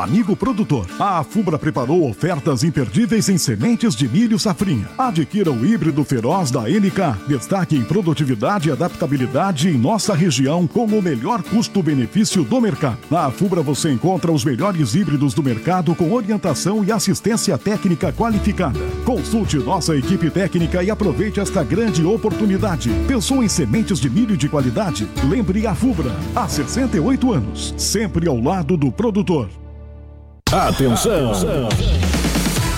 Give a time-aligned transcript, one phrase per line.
[0.00, 4.88] Amigo produtor, a Fubra preparou ofertas imperdíveis em sementes de milho safrinha.
[4.96, 7.28] Adquira o híbrido feroz da NK.
[7.28, 12.96] Destaque em produtividade e adaptabilidade em nossa região com o melhor custo-benefício do mercado.
[13.10, 18.80] Na Fubra você encontra os melhores híbridos do mercado com orientação e assistência técnica qualificada.
[19.04, 22.90] Consulte nossa equipe técnica e aproveite esta grande oportunidade.
[23.06, 25.06] Pensou em sementes de milho de qualidade?
[25.28, 26.10] Lembre a Fubra.
[26.34, 29.50] Há 68 anos, sempre ao lado do produtor.
[30.52, 31.30] Atenção.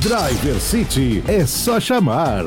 [0.00, 2.46] Driver City é só chamar.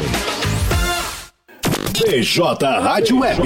[1.93, 3.43] BJ Rádio Web.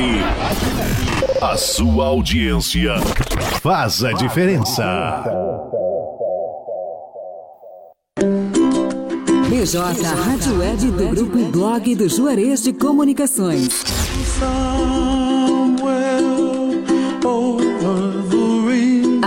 [1.42, 2.94] A sua audiência
[3.62, 5.26] faz a diferença.
[9.50, 13.84] BJ Rádio Web do Grupo Blog do Juarez de Comunicações.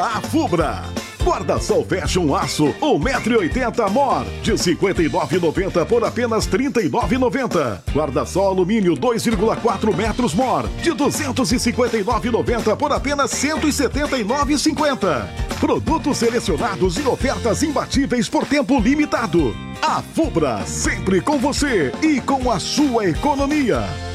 [0.00, 0.99] a Fubra.
[1.30, 7.82] Guarda-sol Fashion Aço, 1,80m Mor, de 59,90 por apenas 39,90.
[7.94, 15.28] Guarda-sol Alumínio 2,4 metros Mor, de 259,90 por apenas 179,50.
[15.60, 19.54] Produtos selecionados e ofertas imbatíveis por tempo limitado.
[19.80, 24.09] A Fubra, sempre com você e com a sua economia.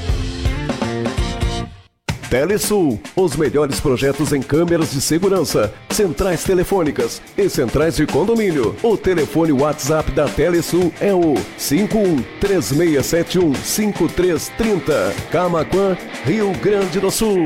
[2.36, 8.76] Telesul, os melhores projetos em câmeras de segurança, centrais telefônicas e centrais de condomínio.
[8.84, 15.16] O telefone WhatsApp da Telesul é o 51 3671 5330.
[15.32, 17.40] Camaquã, Rio Grande do Sul.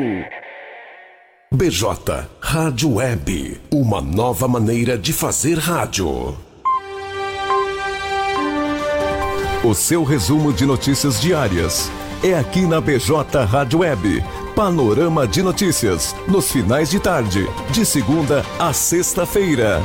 [1.54, 6.36] BJ Rádio Web, uma nova maneira de fazer rádio.
[9.64, 11.92] O seu resumo de notícias diárias
[12.24, 14.24] é aqui na BJ Rádio Web
[14.60, 19.82] Panorama de Notícias, nos finais de tarde, de segunda a sexta-feira.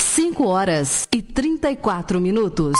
[0.00, 2.72] 5 horas e 34 minutos.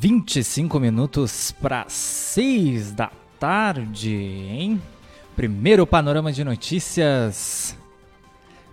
[0.00, 4.80] 25 minutos para 6 da tarde, hein?
[5.36, 7.76] Primeiro panorama de notícias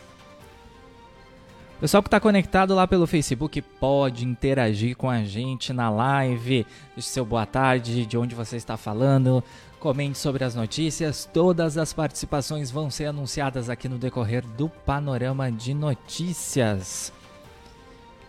[1.81, 6.63] Pessoal que está conectado lá pelo Facebook pode interagir com a gente na live.
[6.93, 9.43] Deixe seu boa tarde, de onde você está falando.
[9.79, 11.27] Comente sobre as notícias.
[11.33, 17.11] Todas as participações vão ser anunciadas aqui no decorrer do Panorama de Notícias.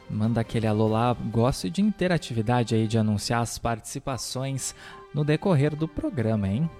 [0.08, 1.12] Manda aquele alô lá.
[1.12, 4.74] Gosto de interatividade aí, de anunciar as participações
[5.12, 6.70] no decorrer do programa, hein?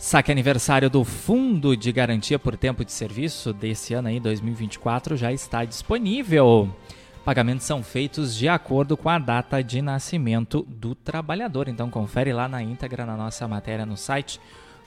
[0.00, 5.30] Saque aniversário do Fundo de Garantia por Tempo de Serviço desse ano aí, 2024, já
[5.30, 6.74] está disponível.
[7.22, 11.68] Pagamentos são feitos de acordo com a data de nascimento do trabalhador.
[11.68, 14.40] Então confere lá na íntegra na nossa matéria no site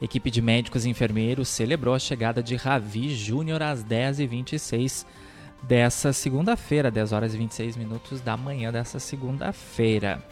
[0.00, 5.04] Equipe de médicos e enfermeiros celebrou a chegada de Ravi Júnior às 10h26
[5.62, 10.24] dessa segunda-feira, 10 horas e 26 minutos da manhã dessa segunda-feira.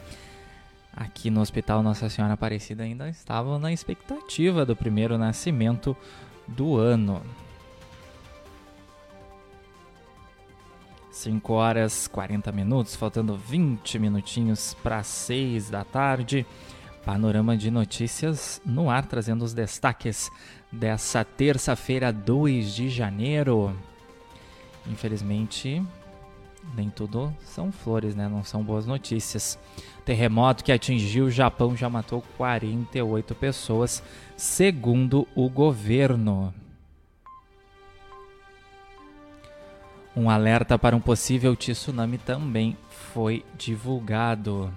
[0.97, 5.95] Aqui no Hospital Nossa Senhora Aparecida ainda estavam na expectativa do primeiro nascimento
[6.49, 7.21] do ano.
[11.25, 16.45] 5 horas 40 minutos, faltando 20 minutinhos para 6 da tarde.
[17.03, 20.31] Panorama de notícias no ar, trazendo os destaques
[20.71, 23.75] dessa terça-feira, 2 de janeiro.
[24.87, 25.83] Infelizmente,
[26.77, 28.29] nem tudo são flores, né?
[28.29, 29.59] Não são boas notícias.
[30.05, 34.03] Terremoto que atingiu o Japão já matou 48 pessoas,
[34.37, 36.53] segundo o governo.
[40.17, 42.77] Um alerta para um possível tsunami também
[43.13, 44.73] foi divulgado.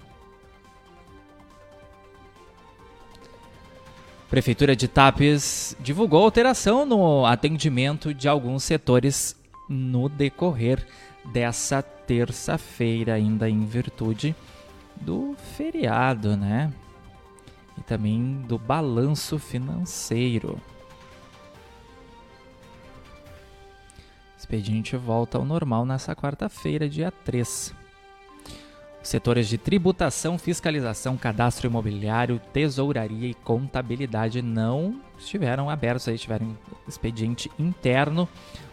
[4.28, 9.34] Prefeitura de Tapes divulgou alteração no atendimento de alguns setores
[9.68, 10.86] no decorrer
[11.32, 14.34] dessa terça-feira, ainda em virtude
[15.00, 16.72] do feriado, né?
[17.76, 20.60] E também do balanço financeiro.
[24.48, 27.74] Expediente volta ao normal nessa quarta-feira, dia 3.
[29.02, 37.50] Setores de tributação, fiscalização, cadastro imobiliário, tesouraria e contabilidade não estiveram abertos, aí tiveram expediente
[37.58, 38.26] interno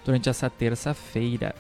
[0.06, 1.54] durante essa terça-feira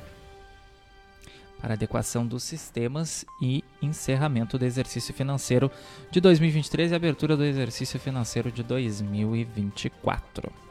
[1.59, 5.69] para adequação dos sistemas e encerramento do exercício financeiro
[6.09, 10.64] de 2023 e abertura do exercício financeiro de 2024.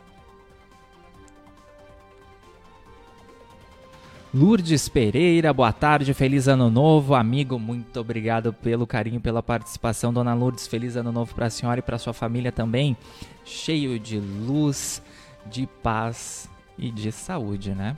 [4.35, 10.35] Lourdes Pereira, boa tarde, feliz ano novo, amigo, muito obrigado pelo carinho, pela participação, dona
[10.35, 12.97] Lourdes, feliz ano novo para a senhora e para sua família também,
[13.45, 15.01] cheio de luz,
[15.47, 17.97] de paz e de saúde, né?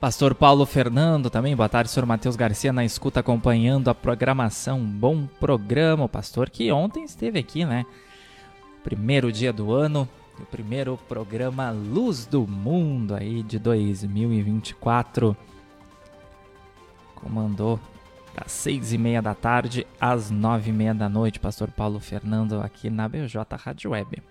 [0.00, 5.26] Pastor Paulo Fernando também, boa tarde, senhor Matheus Garcia na escuta acompanhando a programação, bom
[5.38, 7.84] programa, o pastor que ontem esteve aqui, né?
[8.82, 10.08] Primeiro dia do ano,
[10.40, 15.36] o primeiro programa Luz do Mundo aí de 2024.
[17.14, 17.78] Comandou
[18.34, 22.60] das seis e meia da tarde às nove e meia da noite, Pastor Paulo Fernando
[22.60, 24.22] aqui na BJ Rádio Web.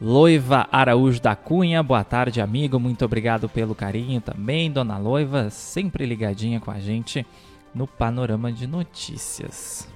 [0.00, 2.78] Loiva Araújo da Cunha, boa tarde, amigo.
[2.78, 7.26] Muito obrigado pelo carinho também, dona Loiva, sempre ligadinha com a gente
[7.74, 9.88] no Panorama de Notícias.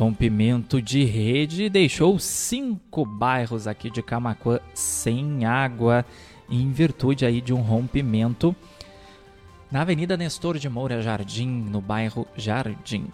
[0.00, 6.06] Rompimento de rede deixou cinco bairros aqui de Camacuã sem água
[6.48, 8.56] em virtude aí de um rompimento
[9.70, 13.08] na Avenida Nestor de Moura Jardim, no bairro Jardim.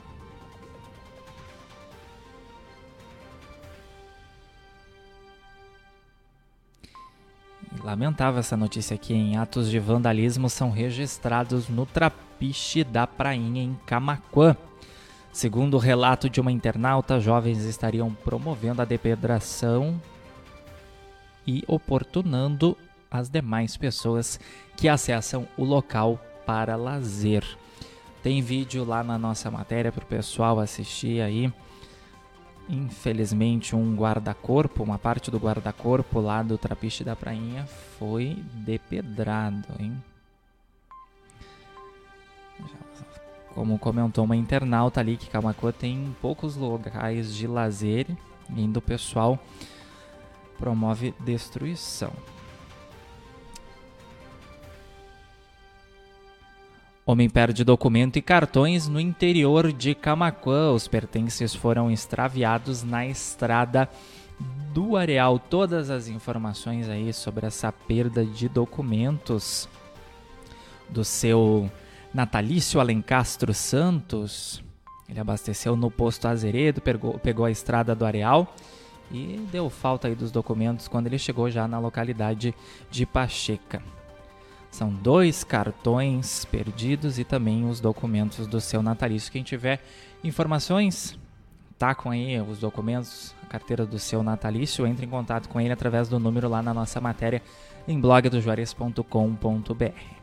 [7.82, 13.76] Lamentável essa notícia aqui, em atos de vandalismo são registrados no Trapiche da Prainha, em
[13.84, 14.56] Camaquã.
[15.36, 20.00] Segundo o relato de uma internauta, jovens estariam promovendo a depedração
[21.46, 22.74] e oportunando
[23.10, 24.40] as demais pessoas
[24.78, 27.44] que acessam o local para lazer.
[28.22, 31.52] Tem vídeo lá na nossa matéria para o pessoal assistir aí.
[32.66, 37.66] Infelizmente, um guarda-corpo, uma parte do guarda-corpo lá do Trapiche da Prainha
[37.98, 40.02] foi depedrado, hein?
[43.56, 48.06] Como comentou uma internauta ali, que Camacuã tem poucos locais de lazer
[48.54, 49.38] e o pessoal
[50.58, 52.12] promove destruição.
[57.06, 60.72] Homem perde documento e cartões no interior de Camaquã.
[60.72, 63.88] Os pertences foram extraviados na estrada
[64.74, 65.38] do Areal.
[65.38, 69.66] Todas as informações aí sobre essa perda de documentos
[70.90, 71.70] do seu
[72.16, 74.64] natalício Alencastro Santos.
[75.06, 78.54] Ele abasteceu no posto Azeredo, pegou, pegou a estrada do Areal
[79.12, 82.54] e deu falta aí dos documentos quando ele chegou já na localidade
[82.90, 83.82] de Pacheca.
[84.70, 89.30] São dois cartões perdidos e também os documentos do seu natalício.
[89.30, 89.84] Quem tiver
[90.24, 91.18] informações,
[91.78, 95.72] tá com aí os documentos, a carteira do seu natalício, entre em contato com ele
[95.72, 97.42] através do número lá na nossa matéria
[97.86, 100.15] em blogdojuarez.com.br.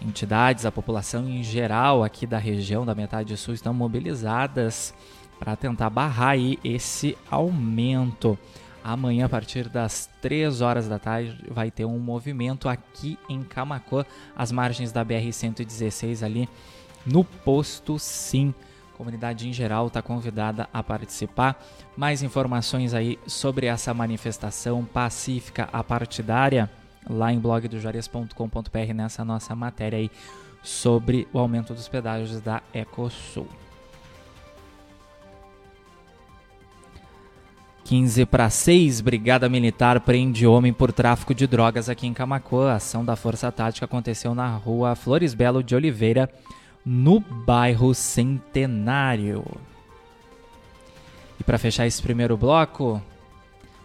[0.03, 4.93] Entidades, a população em geral aqui da região da metade sul estão mobilizadas
[5.38, 8.38] para tentar barrar aí esse aumento.
[8.83, 14.05] Amanhã, a partir das 3 horas da tarde, vai ter um movimento aqui em Camacuã,
[14.37, 16.49] às margens da BR-116, ali
[17.05, 18.55] no posto Sim.
[18.97, 21.62] Comunidade em geral está convidada a participar.
[21.97, 26.71] Mais informações aí sobre essa manifestação pacífica apartidária
[27.09, 30.11] lá em blogdojarias.com.br nessa nossa matéria aí
[30.62, 33.47] sobre o aumento dos pedágios da Ecosul.
[37.87, 42.73] 15 para 6, Brigada Militar prende homem por tráfico de drogas aqui em Camacoa.
[42.73, 46.28] A ação da Força Tática aconteceu na rua Flores Belo de Oliveira,
[46.85, 49.45] no bairro Centenário.
[51.38, 53.00] E para fechar esse primeiro bloco,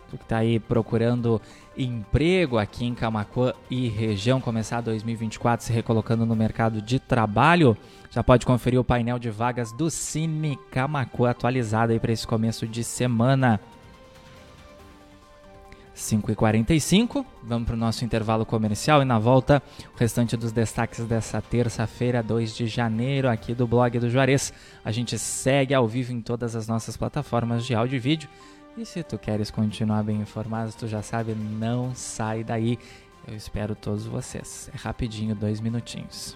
[0.09, 1.39] tu que está aí procurando
[1.77, 7.77] emprego aqui em Camacoa e região, começar 2024 se recolocando no mercado de trabalho,
[8.09, 12.67] já pode conferir o painel de vagas do Cine Camacoa atualizado aí para esse começo
[12.67, 13.59] de semana.
[16.01, 19.61] 5h45, vamos para o nosso intervalo comercial e na volta
[19.93, 24.51] o restante dos destaques dessa terça-feira, 2 de janeiro, aqui do blog do Juarez.
[24.83, 28.29] A gente segue ao vivo em todas as nossas plataformas de áudio e vídeo.
[28.75, 32.79] E se tu queres continuar bem informado, tu já sabe, não sai daí.
[33.27, 34.69] Eu espero todos vocês.
[34.73, 36.35] É rapidinho, dois minutinhos.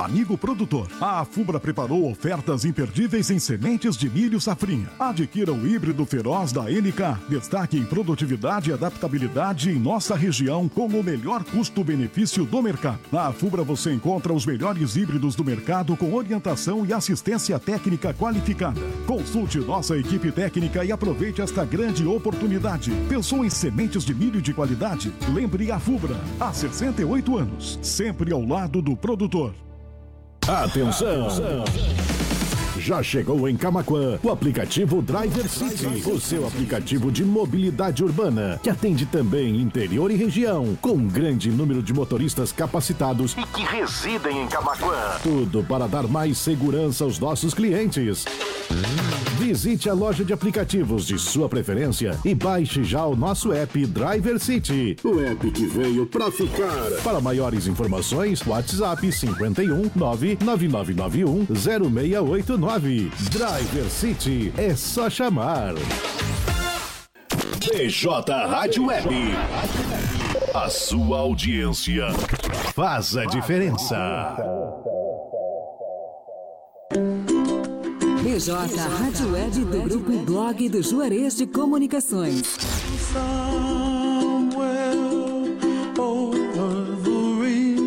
[0.00, 4.88] Amigo produtor, a Afubra preparou ofertas imperdíveis em sementes de milho safrinha.
[4.98, 7.28] Adquira o híbrido feroz da NK.
[7.28, 12.98] Destaque em produtividade e adaptabilidade em nossa região com o melhor custo-benefício do mercado.
[13.12, 18.80] Na Afubra você encontra os melhores híbridos do mercado com orientação e assistência técnica qualificada.
[19.06, 22.90] Consulte nossa equipe técnica e aproveite esta grande oportunidade.
[23.06, 25.12] Pensou em sementes de milho de qualidade?
[25.34, 26.18] Lembre a Afubra.
[26.40, 29.52] Há 68 anos, sempre ao lado do produtor.
[30.48, 31.64] Atenção!
[32.78, 38.70] Já chegou em Camaquã o aplicativo Driver City, o seu aplicativo de mobilidade urbana, que
[38.70, 44.42] atende também interior e região, com um grande número de motoristas capacitados e que residem
[44.42, 45.18] em Camaquã.
[45.22, 48.24] Tudo para dar mais segurança aos nossos clientes.
[49.50, 54.38] Visite a loja de aplicativos de sua preferência e baixe já o nosso app Driver
[54.38, 54.96] City.
[55.02, 56.88] O app que veio para ficar.
[57.02, 63.10] Para maiores informações, WhatsApp 51 99991 0689.
[63.28, 65.74] Driver City é só chamar.
[67.58, 69.08] BJ Rádio Web.
[70.54, 72.06] A sua audiência
[72.72, 74.36] faz a diferença.
[78.30, 82.56] BJ Rádio Web do Grupo Blog do Juarez de Comunicações.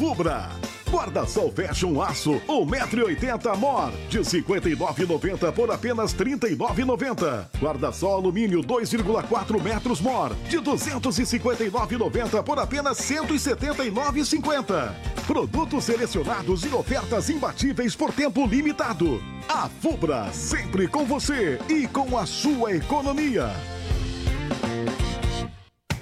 [0.00, 0.48] Afubra!
[0.90, 7.44] Guarda-sol Fashion Aço, 1,80m Mor, de R$ 59,90 por apenas R$ 39,90.
[7.60, 14.94] Guarda-sol Alumínio 2,4 metros Mor, de R$ 259,90 por apenas R$ 179,50.
[15.26, 19.22] Produtos selecionados e ofertas imbatíveis por tempo limitado.
[19.50, 23.50] A Fubra, sempre com você e com a sua economia.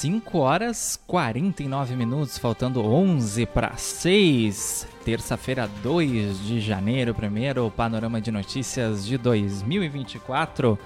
[0.00, 4.88] Cinco horas 49 minutos, faltando 11 para 6.
[5.04, 10.78] Terça-feira, 2 de janeiro, primeiro panorama de notícias de 2024.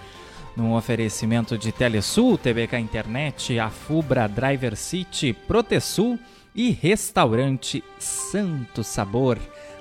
[0.57, 6.19] Num oferecimento de Telesul, TBK Internet, Afubra, Driver City, Protesul
[6.53, 9.39] e Restaurante Santo Sabor.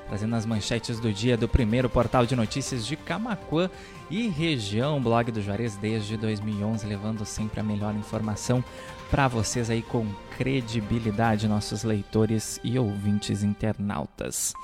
[0.07, 3.67] Trazendo as manchetes do dia do primeiro portal de notícias de Camaquã
[4.11, 8.63] e região, blog do Juarez desde 2011, levando sempre a melhor informação
[9.13, 10.07] para vocês aí com
[10.39, 14.55] credibilidade, nossos leitores e ouvintes internautas.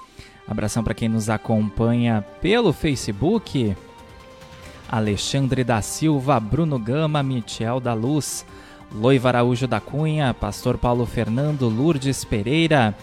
[0.48, 3.78] Abração para quem nos acompanha pelo Facebook.
[4.90, 8.44] Alexandre da Silva, Bruno Gama, Michel da Luz,
[8.92, 12.96] Loiva Araújo da Cunha, Pastor Paulo Fernando, Lourdes Pereira.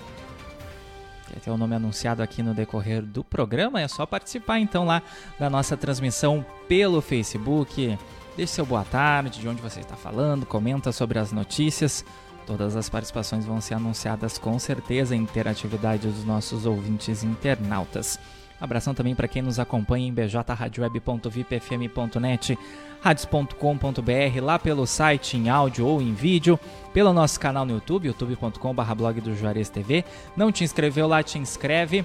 [1.29, 3.81] Quer ter o nome anunciado aqui no decorrer do programa?
[3.81, 5.01] É só participar então lá
[5.39, 7.97] da nossa transmissão pelo Facebook.
[8.37, 12.05] Deixe seu boa tarde, de onde você está falando, comenta sobre as notícias.
[12.47, 18.21] Todas as participações vão ser anunciadas com certeza, interatividade dos nossos ouvintes internautas.
[18.61, 22.59] Abração também para quem nos acompanha em bjradioweb.vipfm.net,
[23.01, 26.61] radios.com.br, lá pelo site em áudio ou em vídeo,
[26.93, 30.05] pelo nosso canal no YouTube, youtube.com.br blog do Juarez TV.
[30.37, 32.05] Não te inscreveu lá, te inscreve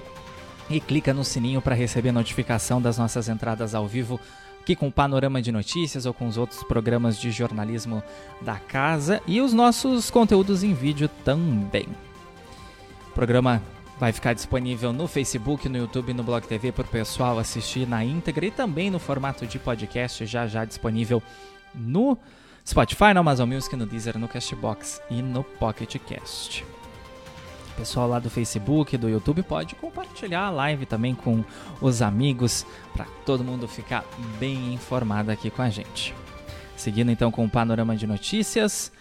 [0.70, 4.18] e clica no sininho para receber notificação das nossas entradas ao vivo
[4.62, 8.00] aqui com o Panorama de Notícias ou com os outros programas de jornalismo
[8.40, 11.88] da casa e os nossos conteúdos em vídeo também.
[13.08, 13.60] O programa
[13.98, 17.88] vai ficar disponível no Facebook, no YouTube e no Blog TV para o pessoal assistir
[17.88, 21.20] na íntegra e também no formato de podcast, já já disponível
[21.74, 22.16] no
[22.64, 26.64] Spotify, no Amazon Music, no Deezer, no Castbox e no Pocket Cast.
[27.76, 31.44] Pessoal lá do Facebook, do YouTube pode compartilhar a live também com
[31.80, 34.04] os amigos para todo mundo ficar
[34.38, 36.14] bem informado aqui com a gente.
[36.76, 38.92] Seguindo então com o panorama de notícias,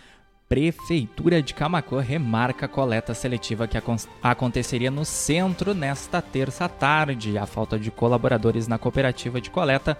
[0.51, 3.81] Prefeitura de Camacuã remarca a coleta seletiva que
[4.21, 7.37] aconteceria no centro nesta terça tarde.
[7.37, 9.97] A falta de colaboradores na cooperativa de coleta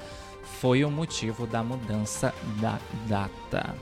[0.60, 3.74] foi o motivo da mudança da data.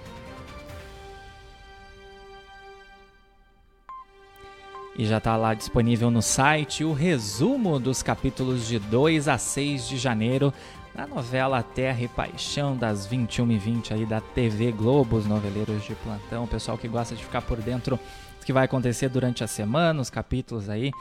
[4.97, 9.87] E já está lá disponível no site o resumo dos capítulos de 2 a 6
[9.87, 10.53] de janeiro
[10.93, 15.83] na novela Terra e Paixão das 21 e 20 aí da TV Globo, os noveleiros
[15.83, 17.97] de plantão, o pessoal que gosta de ficar por dentro
[18.39, 20.91] do que vai acontecer durante a semana, os capítulos aí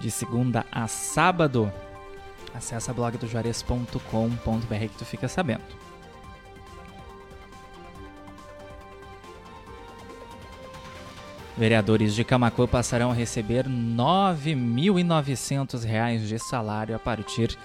[0.00, 1.70] de segunda a sábado.
[2.54, 3.98] Acesse blogdojuarez.com.br
[4.68, 5.93] que tu fica sabendo.
[11.56, 17.58] Vereadores de Camacuã passarão a receber R$ 9.900 de salário a partir de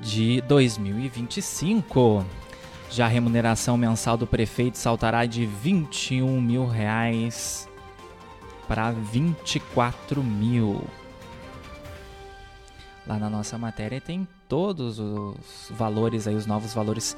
[0.00, 2.24] de 2025.
[2.90, 7.68] Já a remuneração mensal do prefeito saltará de 21 mil reais
[8.68, 10.84] para 24 mil.
[13.06, 17.16] Lá na nossa matéria tem todos os valores aí, os novos valores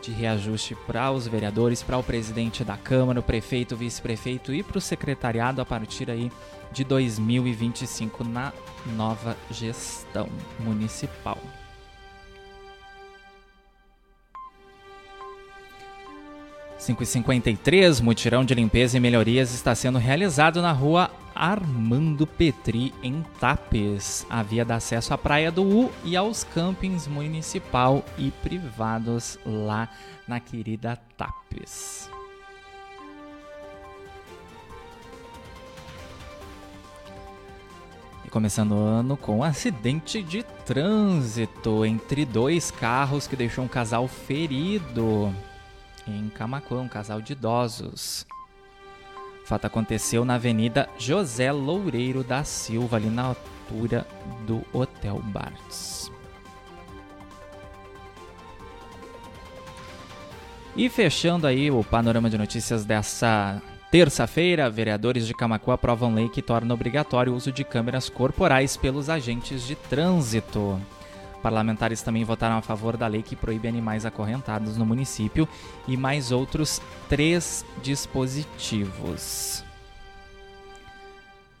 [0.00, 4.62] de reajuste para os vereadores, para o presidente da Câmara, o prefeito, o vice-prefeito e
[4.62, 6.30] para o secretariado a partir aí
[6.72, 8.52] de 2025 na
[8.96, 11.38] nova gestão municipal.
[16.80, 24.26] 553, mutirão de limpeza e melhorias está sendo realizado na rua Armando Petri, em Tapes.
[24.30, 29.90] A via dá acesso à Praia do U e aos campings municipal e privados lá
[30.26, 32.08] na querida Tapes.
[38.30, 44.06] Começando o ano com um acidente de trânsito entre dois carros que deixou um casal
[44.06, 45.34] ferido
[46.10, 48.26] em Camacuã, um casal de idosos.
[49.42, 54.06] O fato aconteceu na Avenida José Loureiro da Silva, ali na altura
[54.46, 56.10] do Hotel Bartz.
[60.76, 66.40] E fechando aí o panorama de notícias dessa terça-feira, vereadores de Camacuã aprovam lei que
[66.40, 70.80] torna obrigatório o uso de câmeras corporais pelos agentes de trânsito.
[71.42, 75.48] Parlamentares também votaram a favor da lei que proíbe animais acorrentados no município
[75.88, 79.64] e mais outros três dispositivos.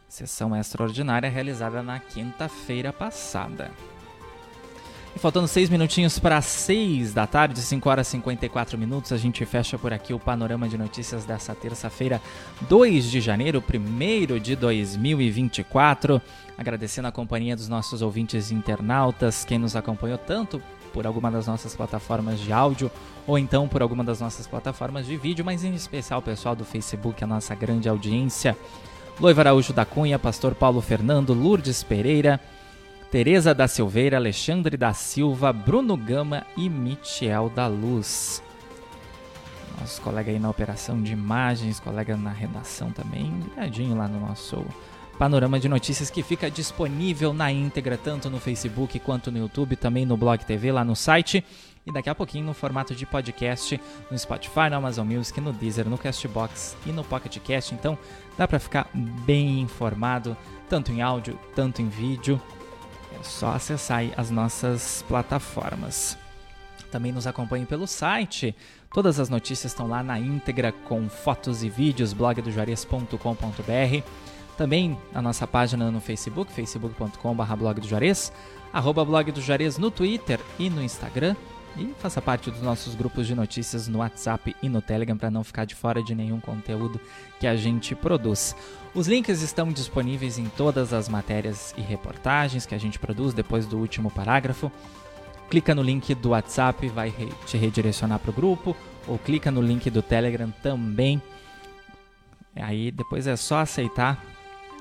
[0.08, 3.70] Sessão extraordinária realizada na quinta-feira passada.
[5.14, 9.44] E faltando seis minutinhos para seis da tarde, 5 horas e 54 minutos, a gente
[9.44, 12.22] fecha por aqui o panorama de notícias dessa terça-feira,
[12.68, 16.22] 2 de janeiro, primeiro de 2024.
[16.56, 21.74] Agradecendo a companhia dos nossos ouvintes internautas, quem nos acompanhou tanto por alguma das nossas
[21.74, 22.90] plataformas de áudio
[23.26, 26.64] ou então por alguma das nossas plataformas de vídeo, mas em especial o pessoal do
[26.64, 28.56] Facebook, a nossa grande audiência.
[29.18, 32.40] Loiva Araújo da Cunha, Pastor Paulo Fernando, Lourdes Pereira,
[33.10, 38.40] Tereza da Silveira, Alexandre da Silva, Bruno Gama e Michel da Luz.
[39.80, 44.64] Nosso colega aí na operação de imagens, colega na redação também, ligadinho lá no nosso
[45.18, 50.06] panorama de notícias que fica disponível na íntegra, tanto no Facebook quanto no YouTube, também
[50.06, 51.44] no Blog TV, lá no site.
[51.84, 55.88] E daqui a pouquinho no formato de podcast no Spotify, no Amazon Music, no Deezer,
[55.88, 57.74] no Castbox e no Pocket Cast.
[57.74, 57.98] Então
[58.38, 60.36] dá para ficar bem informado,
[60.68, 62.40] tanto em áudio, tanto em vídeo.
[63.22, 66.16] Só acessar as nossas plataformas.
[66.90, 68.54] Também nos acompanhe pelo site.
[68.92, 74.04] Todas as notícias estão lá na íntegra com fotos e vídeos, blogdojuarez.com.br.
[74.56, 78.32] Também na nossa página no Facebook, facebook.com.br blog do Juarez,
[78.72, 81.34] arroba blog do Juarez no Twitter e no Instagram,
[81.76, 85.44] E faça parte dos nossos grupos de notícias no WhatsApp e no Telegram para não
[85.44, 87.00] ficar de fora de nenhum conteúdo
[87.38, 88.56] que a gente produz.
[88.94, 93.66] Os links estão disponíveis em todas as matérias e reportagens que a gente produz depois
[93.66, 94.70] do último parágrafo.
[95.48, 97.14] Clica no link do WhatsApp, vai
[97.46, 101.22] te redirecionar para o grupo, ou clica no link do Telegram também.
[102.54, 104.24] Aí depois é só aceitar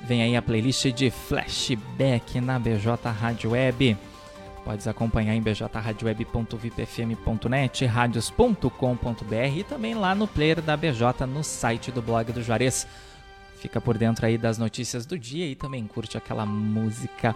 [0.00, 3.96] Vem aí a playlist de flashback na BJ Rádio Web.
[4.64, 12.02] Podes acompanhar em bjradioweb.vipfm.net, radios.com.br e também lá no player da BJ no site do
[12.02, 12.86] blog do Juarez
[13.64, 17.34] fica por dentro aí das notícias do dia e também curte aquela música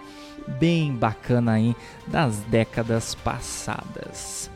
[0.61, 1.75] bem bacana aí
[2.07, 4.51] das décadas passadas.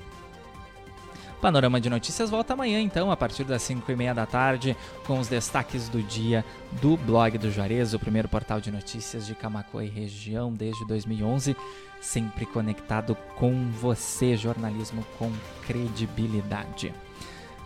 [1.40, 5.18] Panorama de Notícias volta amanhã, então, a partir das 5 e meia da tarde, com
[5.18, 9.82] os destaques do dia do blog do Juarez, o primeiro portal de notícias de Camacoa
[9.82, 11.56] e região desde 2011,
[12.02, 15.32] sempre conectado com você, jornalismo com
[15.66, 16.92] credibilidade.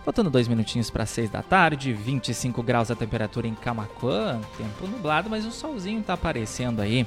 [0.06, 5.28] Faltando dois minutinhos para seis da tarde, 25 graus a temperatura em Camacuã, tempo nublado,
[5.28, 7.04] mas o solzinho está aparecendo aí.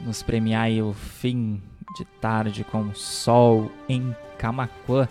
[0.00, 1.60] Nos premiar aí o fim
[1.94, 5.06] de tarde com sol em Camacuã.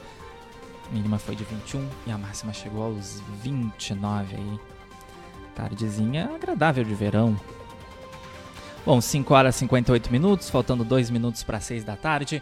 [0.89, 4.59] A mínima foi de 21 e a máxima chegou aos 29 aí.
[5.53, 7.39] Tardezinha agradável de verão.
[8.83, 12.41] Bom, 5 horas e 58 minutos, faltando 2 minutos para 6 da tarde.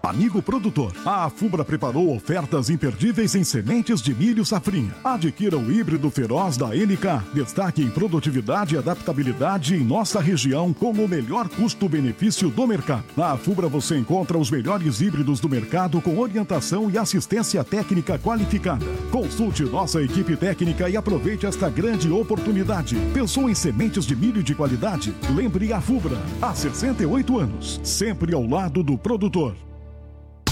[0.04, 4.94] Amigo produtor, a Afubra preparou ofertas imperdíveis em sementes de milho safrinha.
[5.02, 7.32] Adquira o híbrido feroz da NK.
[7.32, 13.04] Destaque em produtividade e adaptabilidade em nossa região com o melhor custo-benefício do mercado.
[13.16, 18.84] Na Afubra você encontra os melhores híbridos do mercado com orientação e assistência técnica qualificada.
[19.10, 22.94] Consulte nossa equipe técnica e aproveite esta grande oportunidade.
[23.14, 25.14] Pensou em sementes de milho de qualidade?
[25.34, 26.18] Lembre a Afubra.
[26.42, 29.54] Há 68 anos, sempre ao lado do produtor.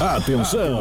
[0.00, 0.80] Atenção.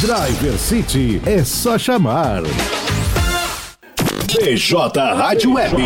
[0.00, 2.42] Driver City é só chamar.
[4.26, 5.76] BJ Rádio Web.